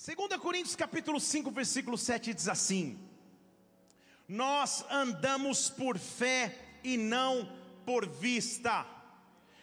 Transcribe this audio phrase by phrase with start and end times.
[0.00, 2.96] 2 Coríntios capítulo 5, versículo 7 diz assim:
[4.28, 7.50] Nós andamos por fé e não
[7.84, 8.86] por vista.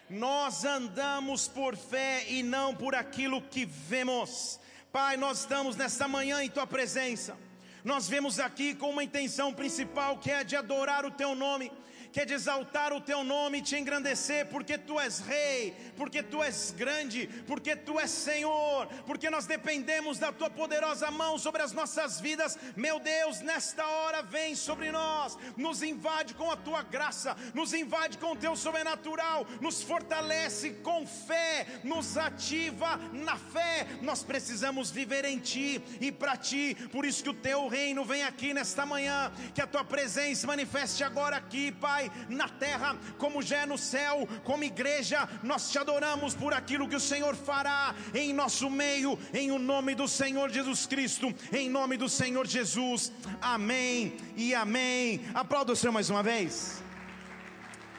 [0.10, 4.60] Nós andamos por fé e não por aquilo que vemos.
[4.92, 7.38] Pai, nós estamos nesta manhã em tua presença.
[7.82, 11.72] Nós vemos aqui com uma intenção principal que é de adorar o teu nome
[12.16, 16.42] que de exaltar o teu nome e te engrandecer, porque tu és rei, porque tu
[16.42, 21.74] és grande, porque tu és Senhor, porque nós dependemos da tua poderosa mão sobre as
[21.74, 22.58] nossas vidas.
[22.74, 28.18] Meu Deus, nesta hora vem sobre nós, nos invade com a tua graça, nos invade
[28.18, 33.88] com o teu sobrenatural, nos fortalece com fé, nos ativa na fé.
[34.02, 38.24] Nós precisamos viver em ti e para ti, por isso que o teu reino vem
[38.24, 43.60] aqui nesta manhã, que a tua presença manifeste agora aqui, Pai na terra, como já
[43.60, 48.34] é no céu, como igreja, nós te adoramos por aquilo que o Senhor fará em
[48.34, 54.18] nosso meio, em o nome do Senhor Jesus Cristo, em nome do Senhor Jesus, amém
[54.36, 55.26] e amém.
[55.34, 56.84] Aplauda o Senhor mais uma vez,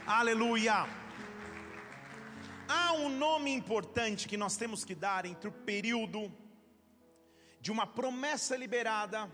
[0.05, 0.87] aleluia.
[2.67, 6.31] Há um nome importante que nós temos que dar entre o período
[7.61, 9.29] de uma promessa liberada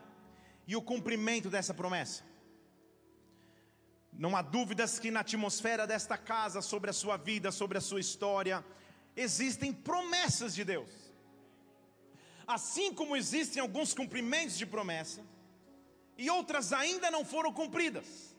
[0.67, 2.23] e o cumprimento dessa promessa.
[4.17, 7.99] Não há dúvidas que na atmosfera desta casa, sobre a sua vida, sobre a sua
[7.99, 8.63] história,
[9.15, 10.89] existem promessas de Deus.
[12.45, 15.21] Assim como existem alguns cumprimentos de promessa,
[16.17, 18.33] e outras ainda não foram cumpridas.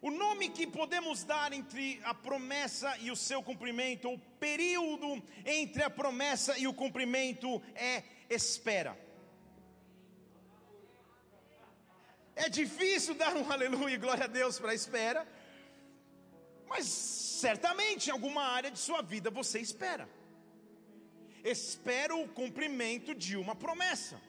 [0.00, 5.82] O nome que podemos dar entre a promessa e o seu cumprimento, o período entre
[5.82, 9.07] a promessa e o cumprimento, é espera.
[12.44, 15.26] É difícil dar um aleluia e glória a Deus para a espera,
[16.68, 20.08] mas certamente em alguma área de sua vida você espera.
[21.42, 24.20] Espera o cumprimento de uma promessa.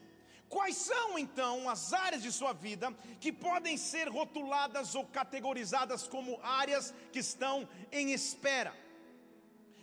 [0.48, 6.40] Quais são então as áreas de sua vida que podem ser rotuladas ou categorizadas como
[6.42, 8.74] áreas que estão em espera?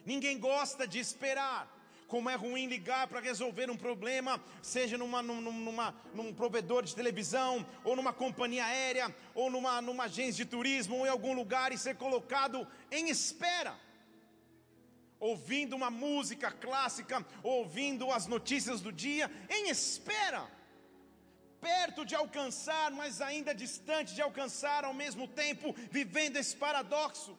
[0.06, 1.76] Ninguém gosta de esperar
[2.07, 7.66] como é ruim ligar para resolver um problema, seja numa, numa, num provedor de televisão,
[7.84, 11.78] ou numa companhia aérea, ou numa, numa agência de turismo, ou em algum lugar e
[11.78, 13.75] ser colocado em espera.
[15.19, 20.47] Ouvindo uma música clássica, ouvindo as notícias do dia, em espera.
[21.59, 27.38] Perto de alcançar, mas ainda distante de alcançar ao mesmo tempo, vivendo esse paradoxo.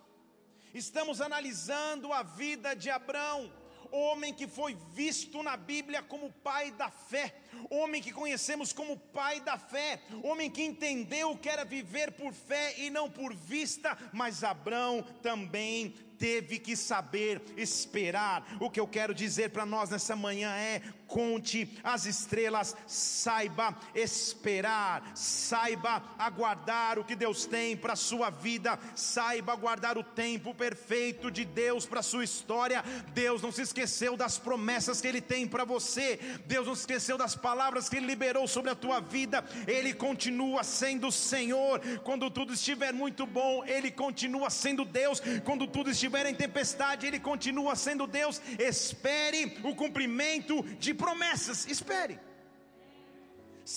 [0.75, 3.50] Estamos analisando a vida de Abraão
[3.91, 7.34] homem que foi visto na Bíblia como pai da fé,
[7.71, 12.75] homem que conhecemos como pai da fé, homem que entendeu que era viver por fé
[12.78, 18.44] e não por vista, mas Abraão também teve que saber esperar.
[18.60, 25.11] O que eu quero dizer para nós nessa manhã é: conte as estrelas, saiba esperar,
[25.15, 31.31] saiba aguardar o que Deus tem para a sua vida, saiba aguardar o tempo perfeito
[31.31, 32.85] de Deus para a sua história.
[33.15, 37.17] Deus não se esqueceu das promessas que Ele tem para você, Deus não se esqueceu
[37.17, 41.81] das palavras que Ele liberou sobre a tua vida, Ele continua sendo Senhor.
[42.05, 45.23] Quando tudo estiver muito bom, Ele continua sendo Deus.
[45.45, 48.43] Quando tudo estiver em tempestade, Ele continua sendo Deus.
[48.59, 51.67] Espere o cumprimento de promessas.
[51.77, 52.17] Espere.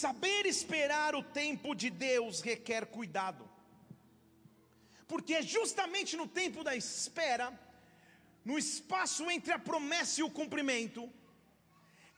[0.01, 3.43] Saber esperar o tempo de Deus requer cuidado,
[5.11, 7.47] porque é justamente no tempo da espera,
[8.49, 11.01] no espaço entre a promessa e o cumprimento,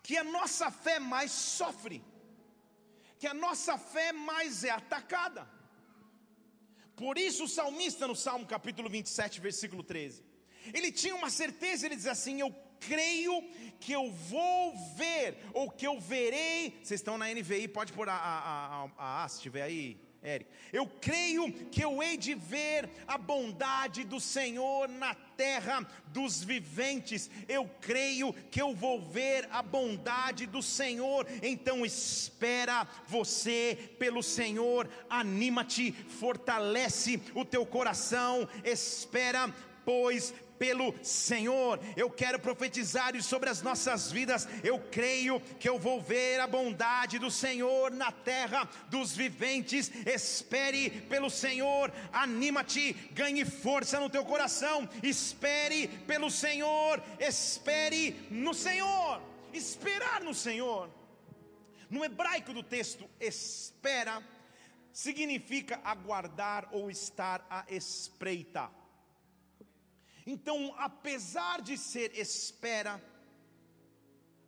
[0.03, 2.03] que a nossa fé mais sofre,
[3.17, 5.43] que a nossa fé mais é atacada.
[6.95, 10.23] Por isso o salmista no Salmo capítulo 27, versículo 13,
[10.77, 12.51] ele tinha uma certeza, ele diz assim: Eu
[12.87, 13.43] creio
[13.79, 16.79] que eu vou ver, ou que eu verei.
[16.83, 20.49] Vocês estão na NVI, pode pôr a, a, a, a, se estiver aí, Eric.
[20.71, 27.29] Eu creio que eu hei de ver a bondade do Senhor na terra dos viventes.
[27.47, 31.27] Eu creio que eu vou ver a bondade do Senhor.
[31.41, 39.53] Então espera você pelo Senhor, anima-te, fortalece o teu coração, espera
[39.85, 41.79] pois pelo Senhor.
[41.95, 44.47] Eu quero profetizar sobre as nossas vidas.
[44.63, 49.91] Eu creio que eu vou ver a bondade do Senhor na terra dos viventes.
[50.05, 54.87] Espere pelo Senhor, anima-te, ganhe força no teu coração.
[55.01, 59.21] Espere pelo Senhor, espere no Senhor.
[59.53, 60.89] Esperar no Senhor.
[61.89, 64.23] No hebraico do texto, espera
[64.93, 68.69] significa aguardar ou estar à espreita.
[70.25, 73.01] Então, apesar de ser espera,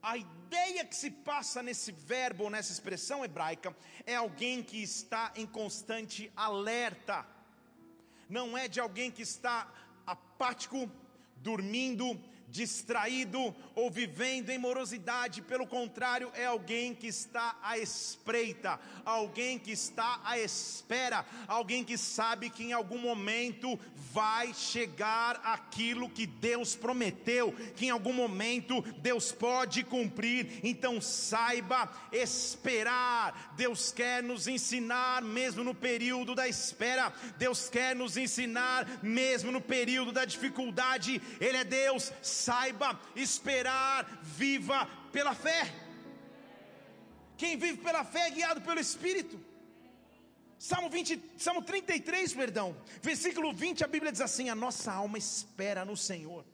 [0.01, 3.75] a ideia que se passa nesse verbo, nessa expressão hebraica,
[4.06, 7.25] é alguém que está em constante alerta.
[8.30, 9.68] Não é de alguém que está
[10.06, 10.89] apático,
[11.38, 19.59] dormindo, distraído ou vivendo em morosidade, pelo contrário, é alguém que está à espreita, alguém
[19.59, 23.77] que está à espera, alguém que sabe que em algum momento
[24.13, 31.91] vai chegar aquilo que Deus prometeu, que em algum momento Deus pode cumprir, então saiba
[32.12, 33.53] esperar.
[33.57, 39.62] Deus quer nos ensinar mesmo no período da espera, Deus quer nos ensinar mesmo no
[39.62, 45.74] período da dificuldade, Ele é Deus saiba esperar, viva pela fé.
[47.38, 49.40] Quem vive pela fé é guiado pelo Espírito.
[50.58, 55.84] Salmo 20, Salmo 33, perdão, versículo 20, a Bíblia diz assim: A nossa alma espera
[55.84, 56.46] no Senhor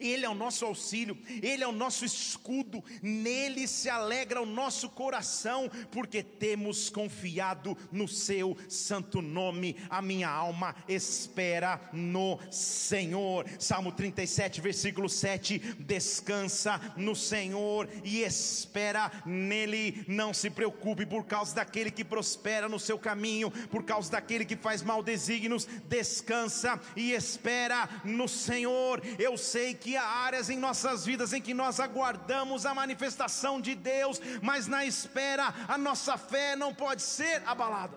[0.00, 4.88] ele é o nosso auxílio, Ele é o nosso escudo, nele se alegra o nosso
[4.88, 9.76] coração, porque temos confiado no Seu santo nome.
[9.88, 13.46] A minha alma espera no Senhor.
[13.58, 20.04] Salmo 37, versículo 7: Descansa no Senhor e espera nele.
[20.08, 24.56] Não se preocupe por causa daquele que prospera no seu caminho, por causa daquele que
[24.56, 25.66] faz mal desígnios.
[25.88, 29.02] Descansa e espera no Senhor.
[29.18, 33.60] Eu sei que que há áreas em nossas vidas em que nós aguardamos a manifestação
[33.60, 37.96] de Deus, mas na espera a nossa fé não pode ser abalada.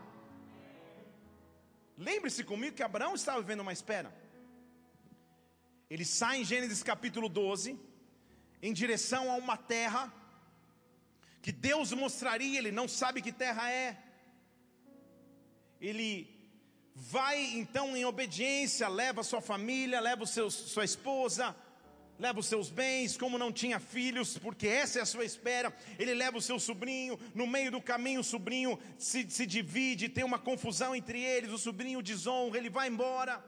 [1.98, 4.14] Lembre-se comigo que Abraão estava vivendo uma espera.
[5.90, 7.76] Ele sai em Gênesis capítulo 12,
[8.62, 10.14] em direção a uma terra
[11.42, 13.98] que Deus mostraria, ele não sabe que terra é.
[15.82, 16.12] Ele
[16.94, 21.56] vai então em obediência, leva sua família, leva sua esposa,
[22.20, 26.14] leva os seus bens, como não tinha filhos, porque essa é a sua espera, ele
[26.14, 30.38] leva o seu sobrinho, no meio do caminho o sobrinho se, se divide, tem uma
[30.38, 33.42] confusão entre eles, o sobrinho desonra, ele vai embora.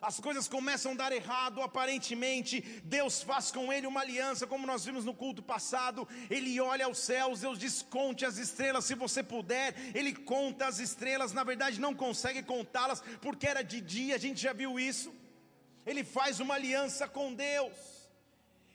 [0.00, 4.82] As coisas começam a dar errado, aparentemente, Deus faz com ele uma aliança, como nós
[4.82, 6.08] vimos no culto passado.
[6.30, 9.74] Ele olha aos céus, Deus diz: conte as estrelas se você puder.
[9.94, 14.40] Ele conta as estrelas, na verdade, não consegue contá-las, porque era de dia, a gente
[14.40, 15.12] já viu isso
[15.86, 18.00] ele faz uma aliança com Deus.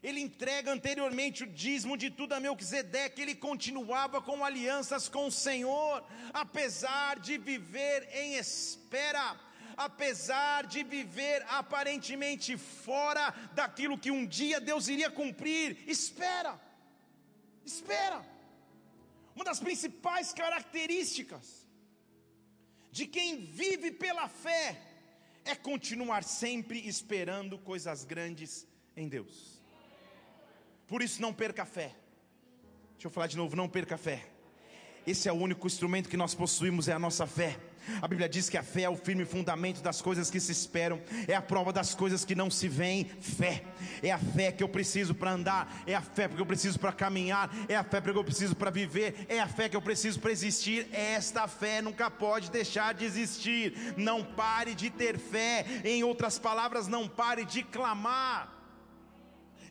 [0.03, 5.31] Ele entrega anteriormente o dízimo de tudo a Melquisedeque, ele continuava com alianças com o
[5.31, 9.35] Senhor, apesar de viver em espera,
[9.75, 16.59] apesar de viver aparentemente fora daquilo que um dia Deus iria cumprir, espera,
[17.65, 18.23] espera.
[19.35, 21.65] Uma das principais características
[22.91, 24.94] de quem vive pela fé
[25.45, 29.61] é continuar sempre esperando coisas grandes em Deus.
[30.87, 31.95] Por isso, não perca a fé.
[32.93, 34.27] Deixa eu falar de novo: não perca a fé.
[35.05, 37.59] Esse é o único instrumento que nós possuímos, é a nossa fé.
[38.01, 41.01] A Bíblia diz que a fé é o firme fundamento das coisas que se esperam,
[41.27, 43.05] é a prova das coisas que não se veem.
[43.19, 43.63] Fé
[44.01, 46.91] é a fé que eu preciso para andar, é a fé que eu preciso para
[46.91, 50.19] caminhar, é a fé que eu preciso para viver, é a fé que eu preciso
[50.19, 50.87] para existir.
[50.91, 53.95] Esta fé nunca pode deixar de existir.
[53.97, 58.55] Não pare de ter fé, em outras palavras, não pare de clamar.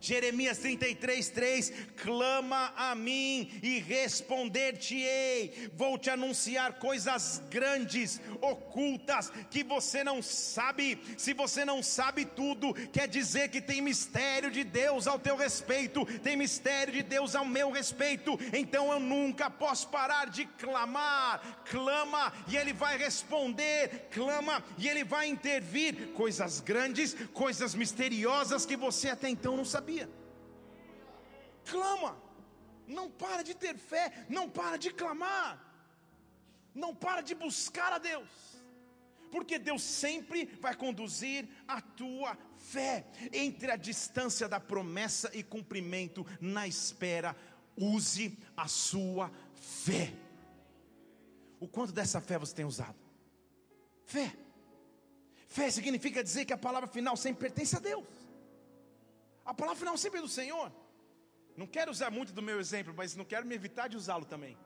[0.05, 5.71] Jeremias 33, 3: clama a mim e responder-te-ei.
[5.73, 11.01] Vou te anunciar coisas grandes, ocultas, que você não sabe.
[11.17, 16.05] Se você não sabe tudo, quer dizer que tem mistério de Deus ao teu respeito,
[16.19, 18.37] tem mistério de Deus ao meu respeito.
[18.53, 21.63] Então eu nunca posso parar de clamar.
[21.65, 26.09] Clama e Ele vai responder, clama e Ele vai intervir.
[26.13, 29.94] Coisas grandes, coisas misteriosas que você até então não sabia
[31.65, 32.17] clama,
[32.87, 35.61] não para de ter fé, não para de clamar,
[36.73, 38.29] não para de buscar a Deus,
[39.31, 46.25] porque Deus sempre vai conduzir a tua fé entre a distância da promessa e cumprimento
[46.39, 47.35] na espera.
[47.77, 50.13] Use a sua fé.
[51.59, 52.95] O quanto dessa fé você tem usado?
[54.05, 54.33] Fé.
[55.47, 58.05] Fé significa dizer que a palavra final sempre pertence a Deus.
[59.45, 60.71] A palavra final sempre é do Senhor.
[61.55, 64.57] Não quero usar muito do meu exemplo, mas não quero me evitar de usá-lo também.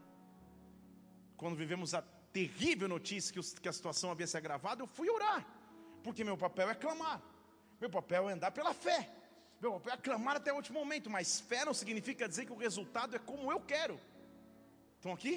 [1.38, 2.02] Quando vivemos a
[2.34, 5.46] terrível notícia que, que a situação havia se agravado, eu fui orar,
[6.04, 7.22] porque meu papel é clamar,
[7.80, 9.10] meu papel é andar pela fé,
[9.62, 12.56] meu papel é clamar até o último momento, mas fé não significa dizer que o
[12.58, 14.00] resultado é como eu quero.
[14.96, 15.36] Estão aqui?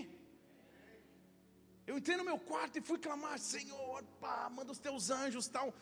[1.86, 5.74] Eu entrei no meu quarto e fui clamar, Senhor, pá, manda os teus anjos tal.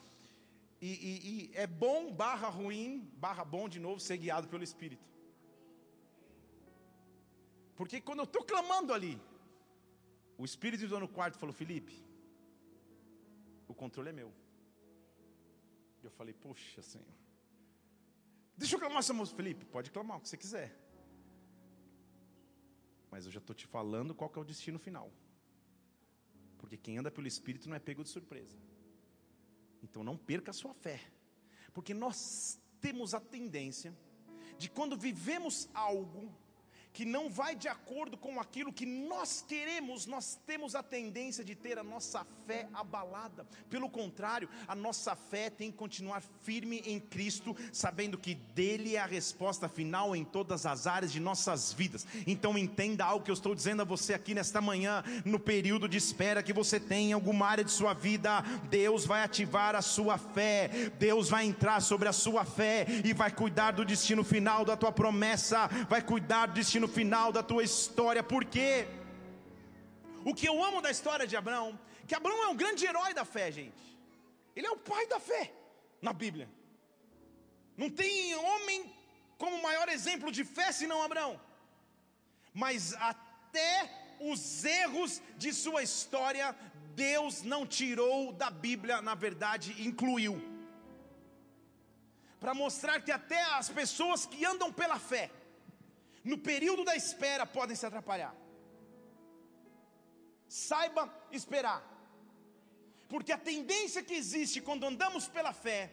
[0.80, 5.06] E, e, e é bom barra ruim, barra bom de novo, ser guiado pelo Espírito.
[7.76, 9.20] Porque quando eu estou clamando ali,
[10.38, 12.02] o Espírito entrou no quarto e falou: Felipe,
[13.68, 14.32] o controle é meu.
[16.02, 17.14] Eu falei: Poxa, Senhor.
[18.56, 19.37] Deixa eu clamar essa música.
[19.37, 20.76] Felipe, pode clamar o que você quiser.
[23.10, 25.10] Mas eu já estou te falando qual é o destino final.
[26.58, 28.56] Porque quem anda pelo Espírito não é pego de surpresa.
[29.82, 31.00] Então não perca a sua fé.
[31.72, 33.96] Porque nós temos a tendência
[34.58, 36.32] de quando vivemos algo
[36.92, 41.54] que não vai de acordo com aquilo que nós queremos, nós temos a tendência de
[41.54, 43.47] ter a nossa fé abalada.
[43.68, 49.00] Pelo contrário, a nossa fé tem que continuar firme em Cristo, sabendo que dele é
[49.00, 52.06] a resposta final em todas as áreas de nossas vidas.
[52.26, 55.97] Então entenda algo que eu estou dizendo a você aqui nesta manhã, no período de
[55.97, 60.18] espera que você tem em alguma área de sua vida, Deus vai ativar a sua
[60.18, 60.90] fé.
[60.99, 64.92] Deus vai entrar sobre a sua fé e vai cuidar do destino final da tua
[64.92, 68.87] promessa, vai cuidar do destino no final da tua história, porque
[70.25, 73.25] o que eu amo da história de Abraão, que Abraão é um grande herói da
[73.25, 73.84] fé, gente.
[74.56, 75.52] Ele é o pai da fé
[76.02, 76.49] na Bíblia.
[77.76, 78.92] Não tem homem
[79.38, 81.40] como maior exemplo de fé senão Abraão.
[82.52, 86.54] Mas até os erros de sua história,
[86.94, 90.42] Deus não tirou da Bíblia, na verdade, incluiu.
[92.38, 95.30] Para mostrar que até as pessoas que andam pela fé,
[96.24, 98.34] no período da espera podem se atrapalhar.
[100.48, 101.82] Saiba esperar,
[103.08, 105.90] porque a tendência que existe quando andamos pela fé,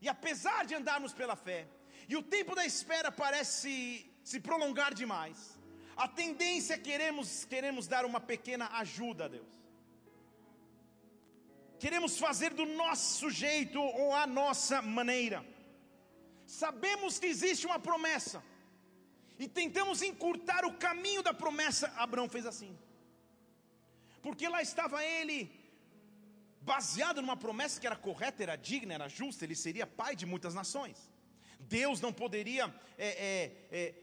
[0.00, 1.68] e apesar de andarmos pela fé,
[2.08, 5.60] e o tempo da espera parece se prolongar demais,
[5.96, 9.46] a tendência é queremos, queremos dar uma pequena ajuda a Deus.
[11.78, 15.44] Queremos fazer do nosso jeito ou a nossa maneira.
[16.46, 18.42] Sabemos que existe uma promessa
[19.38, 22.76] e tentamos encurtar o caminho da promessa, Abraão fez assim.
[24.22, 25.50] Porque lá estava ele,
[26.60, 30.54] baseado numa promessa que era correta, era digna, era justa, ele seria pai de muitas
[30.54, 31.10] nações.
[31.58, 33.94] Deus não poderia é, é, é,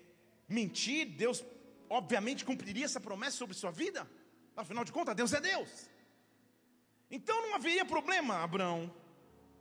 [0.47, 1.43] mentir, Deus
[1.89, 4.09] obviamente cumpriria essa promessa sobre sua vida,
[4.55, 5.89] afinal de contas, Deus é Deus.
[7.09, 8.93] Então não haveria problema, Abraão,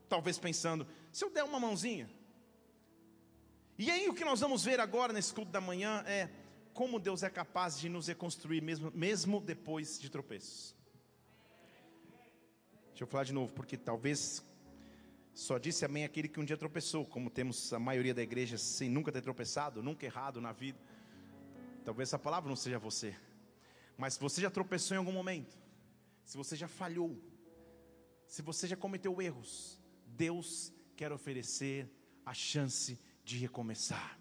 [0.09, 2.11] talvez pensando, se eu der uma mãozinha,
[3.79, 6.29] e aí o que nós vamos ver agora nesse culto da manhã é
[6.75, 10.75] como Deus é capaz de nos reconstruir mesmo, mesmo depois de tropeços.
[12.89, 14.45] Deixa eu falar de novo, porque talvez
[15.33, 18.91] só disse amém aquele que um dia tropeçou, como temos a maioria da igreja sem
[18.91, 20.81] nunca ter tropeçado, nunca errado na vida.
[21.85, 23.17] Talvez essa palavra não seja você,
[23.97, 25.57] mas se você já tropeçou em algum momento,
[26.25, 27.17] se você já falhou,
[28.27, 31.89] se você já cometeu erros, Deus quer oferecer
[32.27, 34.17] a chance de recomeçar.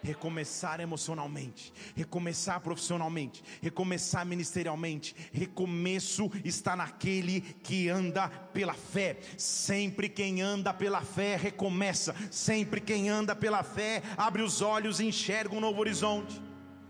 [0.00, 5.16] Recomeçar emocionalmente, recomeçar profissionalmente, recomeçar ministerialmente.
[5.32, 9.18] Recomeço está naquele que anda pela fé.
[9.38, 12.14] Sempre quem anda pela fé recomeça.
[12.30, 16.40] Sempre quem anda pela fé abre os olhos e enxerga um novo horizonte.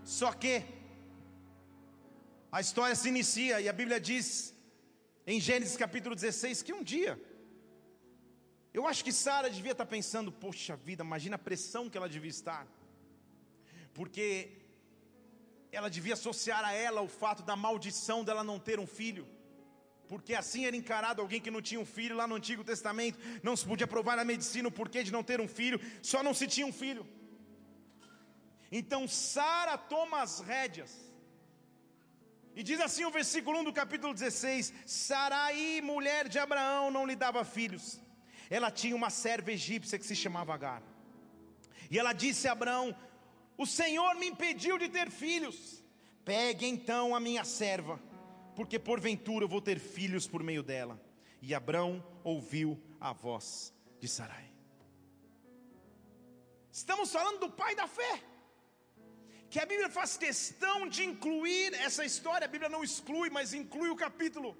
[0.03, 0.61] Só que
[2.51, 4.53] a história se inicia e a Bíblia diz
[5.25, 7.17] em Gênesis capítulo 16 que um dia
[8.77, 12.29] eu acho que Sara devia estar pensando, poxa vida, imagina a pressão que ela devia
[12.29, 12.67] estar.
[13.93, 14.51] Porque
[15.71, 19.25] ela devia associar a ela o fato da maldição dela não ter um filho.
[20.09, 23.55] Porque assim era encarado alguém que não tinha um filho lá no Antigo Testamento, não
[23.55, 26.45] se podia provar na medicina o porquê de não ter um filho, só não se
[26.45, 27.07] tinha um filho.
[28.69, 30.93] Então Sara toma as rédeas.
[32.53, 37.15] E diz assim o versículo 1 do capítulo 16: Sarai, mulher de Abraão, não lhe
[37.15, 38.03] dava filhos
[38.49, 40.83] ela tinha uma serva egípcia que se chamava Agar.
[41.89, 42.95] E ela disse a Abraão:
[43.57, 45.83] O Senhor me impediu de ter filhos.
[46.23, 47.99] Pegue então a minha serva,
[48.55, 50.99] porque porventura eu vou ter filhos por meio dela.
[51.41, 54.51] E Abraão ouviu a voz de Sarai.
[56.71, 58.21] Estamos falando do pai da fé.
[59.49, 63.89] Que a Bíblia faz questão de incluir essa história, a Bíblia não exclui, mas inclui
[63.89, 64.57] o capítulo.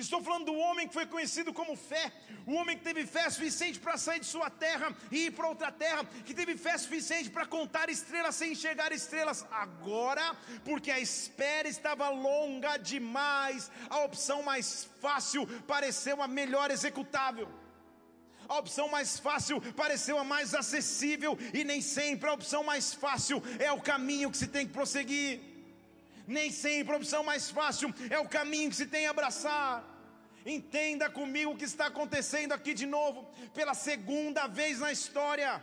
[0.00, 2.12] Estou falando do homem que foi conhecido como fé,
[2.46, 5.72] o homem que teve fé suficiente para sair de sua terra e ir para outra
[5.72, 9.44] terra, que teve fé suficiente para contar estrelas sem enxergar estrelas.
[9.50, 17.48] Agora, porque a espera estava longa demais, a opção mais fácil pareceu a melhor executável.
[18.48, 23.42] A opção mais fácil pareceu a mais acessível, e nem sempre a opção mais fácil
[23.58, 25.47] é o caminho que se tem que prosseguir
[26.28, 29.82] nem sempre a opção mais fácil é o caminho que se tem a abraçar.
[30.44, 35.62] Entenda comigo o que está acontecendo aqui de novo, pela segunda vez na história.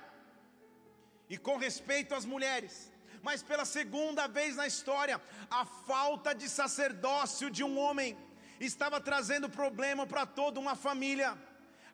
[1.29, 2.91] E com respeito às mulheres,
[3.22, 8.17] mas pela segunda vez na história, a falta de sacerdócio de um homem
[8.60, 11.38] estava trazendo problema para toda uma família.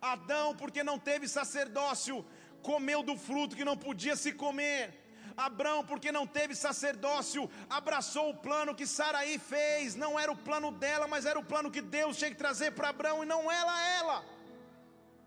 [0.02, 2.26] Adão, porque não teve sacerdócio,
[2.62, 5.01] comeu do fruto que não podia se comer.
[5.36, 9.96] Abraão, porque não teve sacerdócio, abraçou o plano que Saraí fez.
[9.96, 12.90] Não era o plano dela, mas era o plano que Deus tinha que trazer para
[12.90, 14.26] Abraão e não ela ela.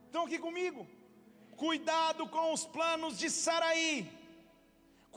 [0.06, 0.86] Estão aqui comigo?
[1.56, 4.10] Cuidado com os planos de Saraí.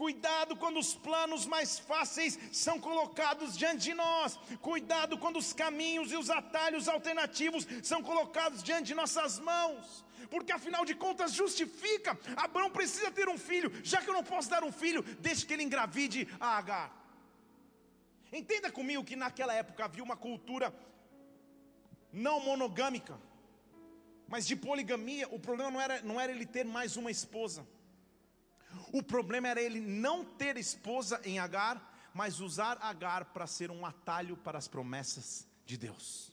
[0.01, 4.37] Cuidado quando os planos mais fáceis são colocados diante de nós.
[4.69, 10.51] Cuidado quando os caminhos e os atalhos alternativos são colocados diante de nossas mãos porque
[10.51, 12.11] afinal de contas justifica.
[12.35, 15.53] Abraão precisa ter um filho, já que eu não posso dar um filho, deixe que
[15.53, 16.87] ele engravide a Agar.
[18.31, 20.73] Entenda comigo que naquela época havia uma cultura
[22.11, 23.17] não monogâmica,
[24.27, 25.27] mas de poligamia.
[25.29, 27.65] O problema não era, não era ele ter mais uma esposa,
[28.91, 33.85] o problema era ele não ter esposa em Agar, mas usar Agar para ser um
[33.85, 36.31] atalho para as promessas de Deus.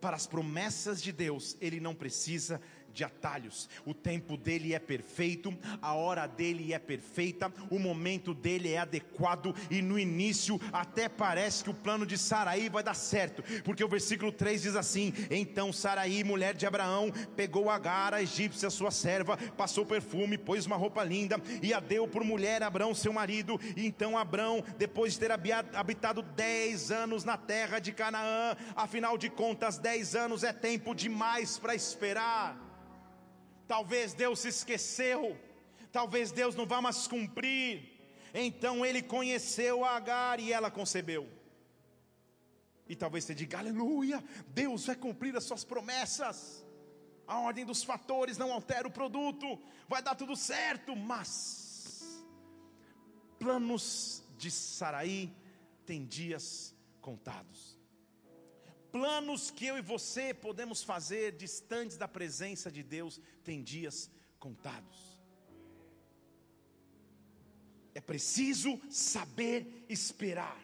[0.00, 2.60] Para as promessas de Deus, ele não precisa
[2.94, 3.68] de atalhos.
[3.84, 9.54] O tempo dele é perfeito, a hora dele é perfeita, o momento dele é adequado
[9.70, 13.88] e no início até parece que o plano de Saraí vai dar certo, porque o
[13.88, 19.36] versículo 3 diz assim: Então Saraí, mulher de Abraão, pegou Agar, a egípcia, sua serva,
[19.56, 23.60] passou perfume, pôs uma roupa linda e a deu por mulher Abraão, seu marido.
[23.76, 29.28] E então Abraão, depois de ter habitado dez anos na terra de Canaã, afinal de
[29.28, 32.63] contas, dez anos é tempo demais para esperar.
[33.66, 35.38] Talvez Deus se esqueceu,
[35.90, 37.90] talvez Deus não vá mais cumprir.
[38.34, 41.28] Então ele conheceu a Agar e ela concebeu.
[42.86, 46.64] E talvez você diga, aleluia, Deus vai cumprir as suas promessas.
[47.26, 52.22] A ordem dos fatores não altera o produto, vai dar tudo certo, mas
[53.38, 55.32] planos de Saraí
[55.86, 57.73] têm dias contados
[58.94, 65.18] planos que eu e você podemos fazer distantes da presença de Deus têm dias contados.
[67.92, 70.56] É preciso saber esperar,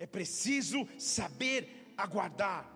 [0.00, 2.68] é preciso saber aguardar.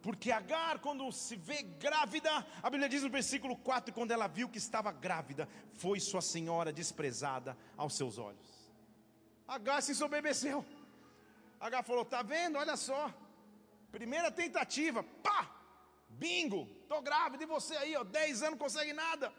[0.00, 2.30] Porque Agar, quando se vê grávida,
[2.62, 6.72] a Bíblia diz no versículo 4: quando ela viu que estava grávida, foi sua senhora
[6.72, 8.72] desprezada aos seus olhos.
[9.46, 10.64] Agar se soberbeceu.
[11.60, 12.56] Agar falou: Está vendo?
[12.56, 13.12] Olha só,
[13.92, 15.54] Primeira tentativa, pá!
[16.08, 16.66] Bingo!
[16.88, 19.32] Tô grávida e você aí, ó, 10 anos não consegue nada.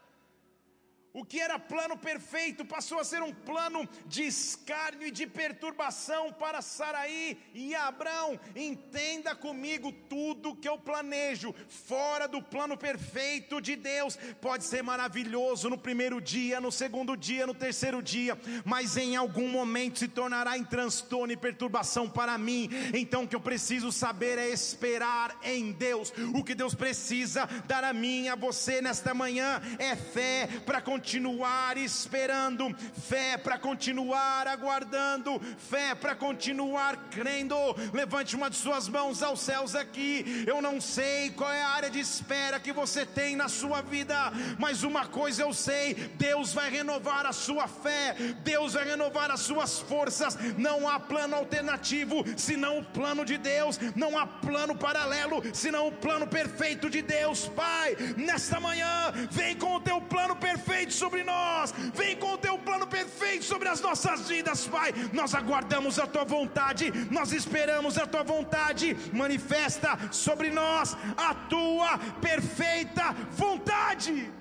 [1.16, 6.32] O que era plano perfeito passou a ser um plano de escárnio e de perturbação
[6.32, 8.36] para Saraí e Abraão.
[8.56, 14.18] Entenda comigo tudo que eu planejo fora do plano perfeito de Deus.
[14.40, 19.48] Pode ser maravilhoso no primeiro dia, no segundo dia, no terceiro dia, mas em algum
[19.48, 22.68] momento se tornará em transtorno e perturbação para mim.
[22.92, 26.12] Então o que eu preciso saber é esperar em Deus.
[26.34, 31.03] O que Deus precisa dar a mim, a você nesta manhã é fé para continuar
[31.04, 32.74] continuar esperando,
[33.06, 37.54] fé para continuar aguardando, fé para continuar crendo.
[37.92, 40.44] Levante uma de suas mãos aos céus aqui.
[40.46, 44.16] Eu não sei qual é a área de espera que você tem na sua vida,
[44.58, 49.40] mas uma coisa eu sei: Deus vai renovar a sua fé, Deus vai renovar as
[49.40, 50.38] suas forças.
[50.56, 55.92] Não há plano alternativo senão o plano de Deus, não há plano paralelo senão o
[55.92, 57.46] plano perfeito de Deus.
[57.48, 62.56] Pai, nesta manhã, vem com o teu plano perfeito sobre nós, vem com o teu
[62.58, 64.92] plano perfeito sobre as nossas vidas, Pai.
[65.12, 71.98] Nós aguardamos a tua vontade, nós esperamos a tua vontade, manifesta sobre nós a tua
[72.20, 74.32] perfeita vontade.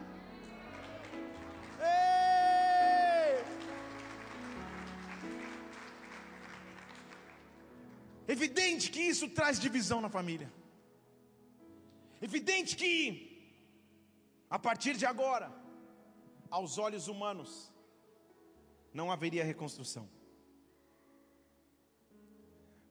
[8.27, 10.49] Evidente que isso traz divisão na família.
[12.21, 12.95] Evidente que,
[14.49, 15.47] a partir de agora,
[16.53, 17.73] aos olhos humanos,
[18.93, 20.07] não haveria reconstrução.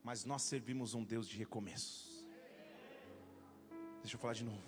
[0.03, 2.25] Mas nós servimos um Deus de recomeços.
[4.01, 4.61] Deixa eu falar de novo.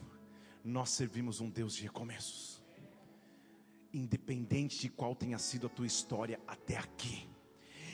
[0.63, 2.63] Nós servimos um Deus de recomeços.
[3.93, 7.29] Independente de qual tenha sido a tua história até aqui,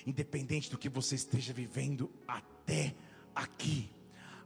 [0.06, 2.96] independente do que você esteja vivendo até
[3.34, 3.90] aqui,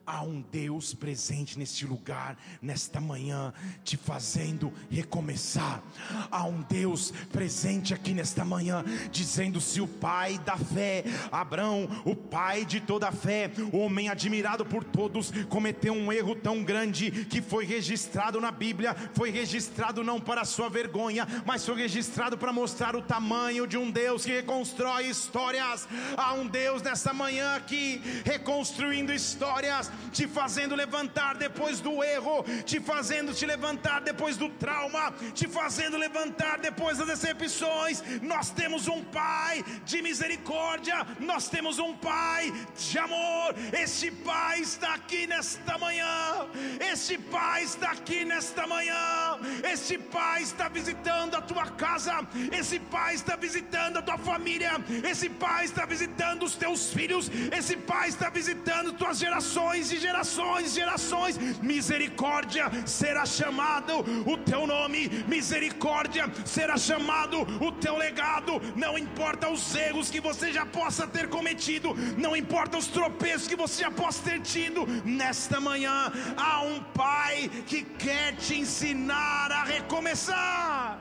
[0.07, 3.51] Há um Deus presente neste lugar, nesta manhã,
[3.83, 5.81] te fazendo recomeçar.
[6.29, 12.15] Há um Deus presente aqui nesta manhã, dizendo: se o pai da fé, Abraão, o
[12.15, 17.41] pai de toda a fé, homem admirado por todos, cometeu um erro tão grande que
[17.41, 22.95] foi registrado na Bíblia, foi registrado não para sua vergonha, mas foi registrado para mostrar
[22.95, 25.87] o tamanho de um Deus que reconstrói histórias.
[26.15, 32.79] Há um Deus nesta manhã aqui, reconstruindo histórias te fazendo levantar depois do erro, te
[32.79, 38.03] fazendo te levantar depois do trauma, te fazendo levantar depois das decepções.
[38.21, 43.55] Nós temos um Pai de misericórdia, nós temos um Pai de amor.
[43.73, 46.47] Este Pai está aqui nesta manhã,
[46.79, 52.15] este Pai está aqui nesta manhã, este Pai está visitando a tua casa,
[52.51, 54.73] esse Pai está visitando a tua família,
[55.09, 60.73] esse Pai está visitando os teus filhos, esse Pai está visitando tuas gerações e gerações,
[60.73, 61.37] gerações.
[61.61, 68.61] Misericórdia será chamado o teu nome, misericórdia será chamado o teu legado.
[68.75, 73.55] Não importa os erros que você já possa ter cometido, não importa os tropeços que
[73.55, 79.63] você já possa ter tido, nesta manhã há um Pai que quer te ensinar a
[79.63, 80.99] recomeçar.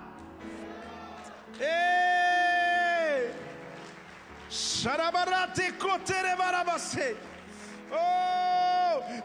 [1.61, 2.05] Ei!
[7.91, 8.44] Oh,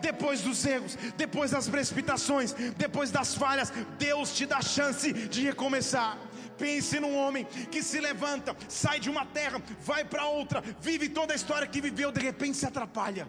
[0.01, 6.17] depois dos erros, depois das precipitações, depois das falhas, Deus te dá chance de recomeçar.
[6.57, 11.33] Pense num homem que se levanta, sai de uma terra, vai para outra, vive toda
[11.33, 13.27] a história que viveu, de repente se atrapalha.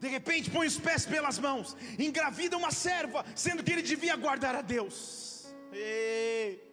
[0.00, 4.54] De repente põe os pés pelas mãos, engravida uma serva, sendo que ele devia guardar
[4.56, 5.46] a Deus.
[5.72, 6.68] Ei,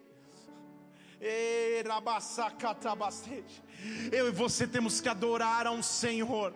[4.12, 6.52] eu e você temos que adorar a um Senhor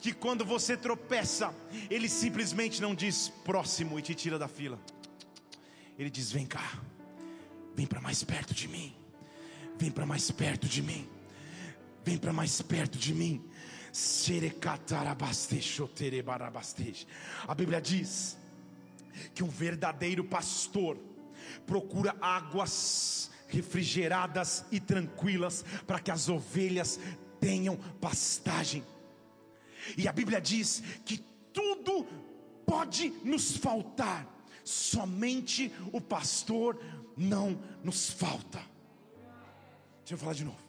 [0.00, 1.54] que quando você tropeça,
[1.90, 4.78] Ele simplesmente não diz próximo e te tira da fila.
[5.98, 6.80] Ele diz: vem cá,
[7.74, 8.94] vem para mais perto de mim,
[9.78, 11.08] vem para mais perto de mim,
[12.04, 13.44] vem para mais perto de mim.
[17.46, 18.38] A Bíblia diz
[19.34, 20.96] que um verdadeiro pastor
[21.66, 27.00] procura águas refrigeradas e tranquilas para que as ovelhas
[27.40, 28.84] tenham pastagem.
[29.96, 31.18] E a Bíblia diz que
[31.52, 32.06] tudo
[32.66, 34.26] pode nos faltar,
[34.64, 36.78] somente o pastor
[37.16, 38.58] não nos falta.
[40.00, 40.68] Deixa eu falar de novo.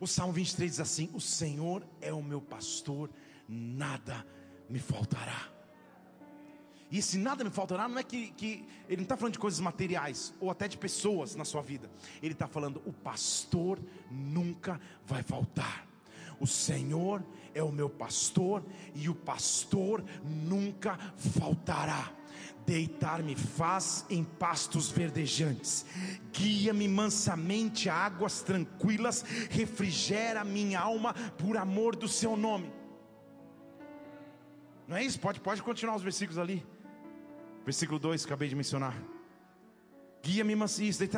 [0.00, 3.10] O Salmo 23 diz assim: O Senhor é o meu pastor,
[3.48, 4.26] nada
[4.68, 5.54] me faltará.
[6.90, 9.58] E esse nada me faltará não é que, que ele não está falando de coisas
[9.58, 11.90] materiais ou até de pessoas na sua vida.
[12.22, 15.86] Ele está falando: o pastor nunca vai faltar.
[16.44, 18.62] O Senhor é o meu pastor
[18.94, 22.12] e o pastor nunca faltará.
[22.66, 25.86] Deitar-me faz em pastos verdejantes,
[26.30, 32.70] guia-me mansamente a águas tranquilas, refrigera minha alma por amor do seu nome.
[34.86, 35.18] Não é isso?
[35.18, 36.62] Pode, pode continuar os versículos ali.
[37.64, 38.94] Versículo 2, acabei de mencionar.
[40.22, 41.08] Guia-me mansamente.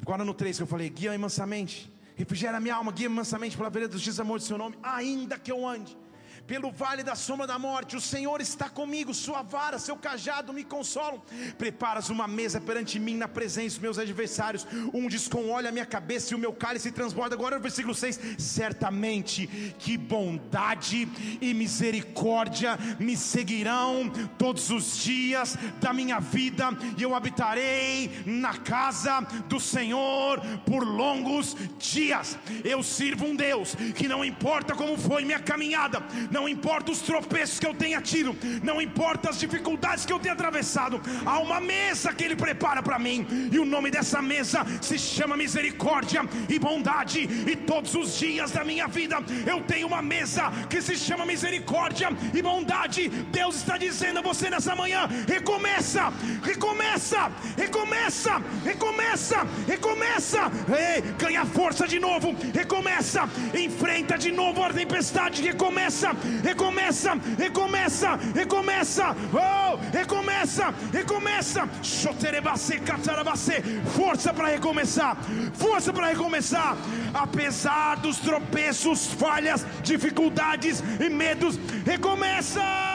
[0.00, 3.92] Agora no 3 que eu falei, guia-me mansamente refrigera minha alma, guia-me mansamente pela vereda
[3.92, 5.96] dos dias amor do seu nome, ainda que eu ande
[6.48, 10.64] pelo vale da sombra da morte, o Senhor está comigo, sua vara, seu cajado me
[10.64, 11.20] consolam.
[11.58, 15.84] Preparas uma mesa perante mim na presença dos meus adversários, unges com óleo a minha
[15.84, 17.34] cabeça e o meu cálice transborda.
[17.34, 19.46] Agora o versículo 6: Certamente
[19.78, 21.06] que bondade
[21.38, 29.20] e misericórdia me seguirão todos os dias da minha vida, e eu habitarei na casa
[29.50, 32.38] do Senhor por longos dias.
[32.64, 36.02] Eu sirvo um Deus que não importa como foi minha caminhada,
[36.38, 40.34] não importa os tropeços que eu tenha tido, não importa as dificuldades que eu tenha
[40.34, 44.96] atravessado, há uma mesa que Ele prepara para mim, e o nome dessa mesa se
[44.96, 47.20] chama misericórdia e bondade,
[47.52, 52.08] e todos os dias da minha vida eu tenho uma mesa que se chama misericórdia
[52.32, 53.08] e bondade.
[53.08, 56.12] Deus está dizendo a você nessa manhã: recomeça,
[56.44, 63.28] recomeça, recomeça, recomeça, recomeça, Ei, ganha força de novo, recomeça,
[63.66, 66.10] enfrenta de novo a tempestade, recomeça,
[66.42, 71.68] recomeça, recomeça, recomeça, oh, recomeça, recomeça,
[73.96, 75.16] força para recomeçar,
[75.54, 76.76] força para recomeçar,
[77.14, 82.87] apesar dos tropeços, falhas, dificuldades e medos, recomeça.